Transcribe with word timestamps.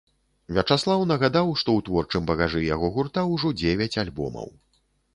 Вячаслаў 0.57 1.03
нагадаў, 1.11 1.51
што 1.63 1.69
ў 1.77 1.85
творчым 1.91 2.27
багажы 2.33 2.65
яго 2.75 2.93
гурта 2.99 3.29
ўжо 3.37 3.55
дзевяць 3.63 3.95
альбомаў. 4.07 4.55